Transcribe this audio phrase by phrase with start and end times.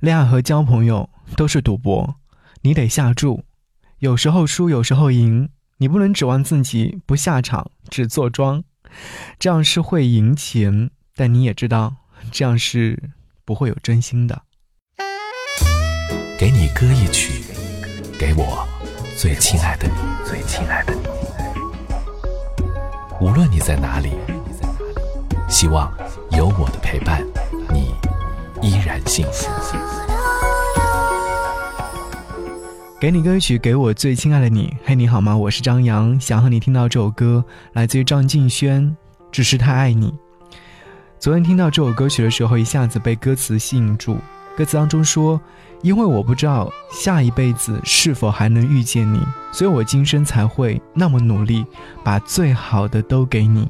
[0.00, 2.16] 恋爱和交朋友都是赌博，
[2.62, 3.44] 你得下注，
[3.98, 8.64] 有时候输，有时候赢，你不能指望自己不下场，只坐庄，
[9.38, 11.96] 这样是会赢钱，但你也知道，
[12.32, 13.10] 这样是
[13.44, 14.40] 不会有真心的。
[16.38, 17.44] 给你歌一曲，
[18.18, 18.66] 给我
[19.18, 19.94] 最亲爱的你，
[20.26, 21.02] 最亲爱的你。
[23.20, 24.12] 无论你在哪里，
[25.46, 25.92] 希望
[26.30, 27.22] 有我的陪伴，
[28.62, 29.48] 依然幸福。
[33.00, 34.76] 给你歌曲，给我最亲爱的你。
[34.84, 35.34] 嘿，你好吗？
[35.34, 37.42] 我是张扬，想和你听到这首歌，
[37.72, 38.82] 来自于张敬轩，
[39.32, 40.08] 《只是太爱你》。
[41.18, 44.18] 昨天听到这首歌曲的时候，一下子被歌词吸引住。
[44.54, 45.40] 歌词当中说
[45.80, 49.20] ：“因为我不知道下一辈子是否还能遇见你，
[49.52, 51.64] 所以我今生才会那么努力，
[52.04, 53.66] 把最好的都给你。”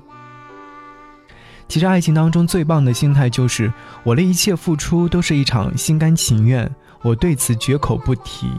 [1.70, 6.69] 其实爱情当中最棒的心态就是，我的一切付出都是一场心甘情愿，
[7.01, 8.51] 我对此绝口不提。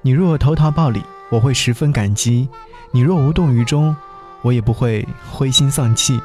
[0.00, 2.48] 你若投桃报李，我会十分感激；
[2.90, 3.94] 你若无动于衷，
[4.42, 6.20] 我也不会灰心丧气。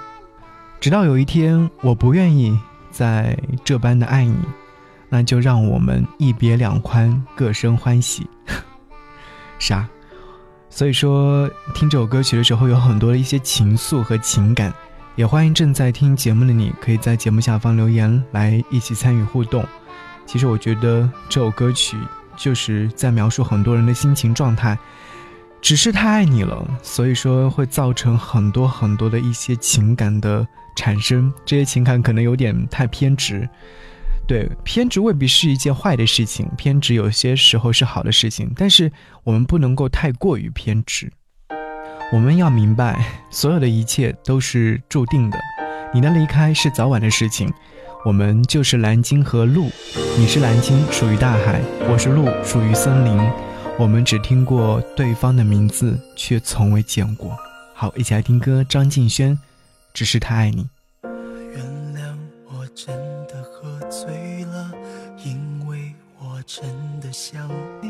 [0.79, 4.39] 直到有一天，我不愿意再这般的爱你，
[5.09, 8.27] 那就让我们一别两宽，各生欢喜。
[9.59, 9.87] 是啊，
[10.71, 14.73] 所以说听这首歌曲的时候，有很多的一些情愫和情感。
[15.17, 19.65] 也欢迎正在听节目的你，可以在节目下方留言来一起参与互动。
[20.25, 21.97] 其实我觉得这首歌曲。
[22.39, 24.77] 就是在描述很多人的心情状态，
[25.59, 31.33] 只是太爱你了，所以说会造成很多很多的一些情感的产生。
[31.43, 33.49] 这些情感可能有点太偏执，
[34.27, 38.91] 对，偏执未必是一件坏的事情，偏执有些时候是好的事情，但是
[39.23, 41.11] 我们不能够太过于偏执。
[42.09, 45.37] 我们要明白，所有的一切都是注定的，
[45.93, 47.53] 你的离开是早晚的事情。
[48.05, 49.69] 我们就是蓝鲸和鹿，
[50.17, 51.59] 你是蓝鲸，属于大海；
[51.91, 53.19] 我是鹿，属于森林。
[53.77, 57.37] 我们只听过对方的名字，却从未见过。
[57.73, 59.35] 好，一起来听歌，张敬轩，
[59.93, 60.63] 《只是太爱你》。
[61.53, 62.15] 原谅
[62.45, 62.95] 我真
[63.27, 64.71] 的喝醉了，
[65.25, 66.65] 因为我真
[67.01, 67.49] 的想
[67.81, 67.89] 你，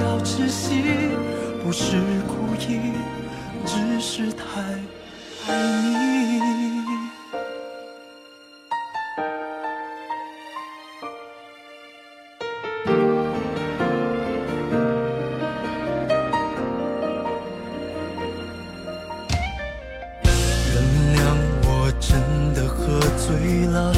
[0.00, 0.82] 要窒息
[1.62, 2.92] 不是故意
[3.66, 4.60] 只是太
[5.48, 6.38] 爱你
[20.72, 20.76] 原
[21.16, 21.18] 谅
[21.64, 23.97] 我真的喝醉了。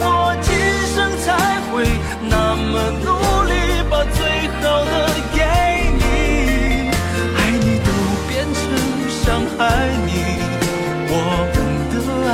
[0.00, 0.50] 我今
[0.94, 1.26] 生才
[1.70, 1.84] 会
[2.28, 2.72] 那么
[3.04, 3.08] 努
[3.48, 3.52] 力
[3.90, 4.20] 把最
[4.60, 4.92] 好的
[5.32, 5.38] 给
[5.98, 6.02] 你。
[7.36, 7.88] 爱你都
[8.28, 8.62] 变成
[9.08, 9.22] 伤
[9.56, 9.60] 害
[10.06, 10.10] 你
[11.08, 11.14] 我
[11.52, 11.56] 们
[11.92, 11.94] 的
[12.28, 12.32] 爱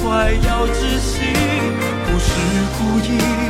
[0.00, 1.14] 快要窒息
[2.04, 2.28] 不是
[2.78, 3.45] 故意。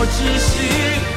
[0.00, 1.07] 我窒息，